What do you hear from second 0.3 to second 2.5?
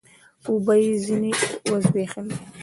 اوبه يې ځيني و زبېښلې